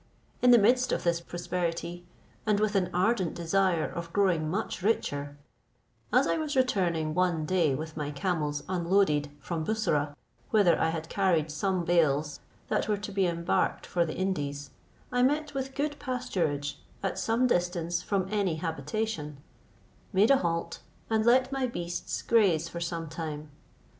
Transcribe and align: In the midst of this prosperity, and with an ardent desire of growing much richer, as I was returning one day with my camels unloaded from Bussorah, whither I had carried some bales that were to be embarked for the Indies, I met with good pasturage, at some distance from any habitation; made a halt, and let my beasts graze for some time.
In 0.41 0.49
the 0.49 0.57
midst 0.57 0.91
of 0.91 1.03
this 1.03 1.21
prosperity, 1.21 2.07
and 2.47 2.59
with 2.59 2.73
an 2.73 2.89
ardent 2.91 3.35
desire 3.35 3.85
of 3.85 4.11
growing 4.11 4.49
much 4.49 4.81
richer, 4.81 5.37
as 6.11 6.25
I 6.25 6.37
was 6.39 6.55
returning 6.55 7.13
one 7.13 7.45
day 7.45 7.75
with 7.75 7.95
my 7.95 8.09
camels 8.09 8.63
unloaded 8.67 9.29
from 9.39 9.63
Bussorah, 9.63 10.15
whither 10.49 10.75
I 10.79 10.89
had 10.89 11.07
carried 11.07 11.51
some 11.51 11.85
bales 11.85 12.39
that 12.67 12.87
were 12.87 12.97
to 12.97 13.11
be 13.11 13.27
embarked 13.27 13.85
for 13.85 14.03
the 14.03 14.15
Indies, 14.15 14.71
I 15.11 15.21
met 15.21 15.53
with 15.53 15.75
good 15.75 15.99
pasturage, 15.99 16.77
at 17.03 17.19
some 17.19 17.45
distance 17.45 18.01
from 18.01 18.25
any 18.31 18.55
habitation; 18.55 19.37
made 20.11 20.31
a 20.31 20.37
halt, 20.37 20.79
and 21.11 21.23
let 21.27 21.51
my 21.51 21.67
beasts 21.67 22.23
graze 22.23 22.67
for 22.67 22.79
some 22.79 23.07
time. 23.07 23.51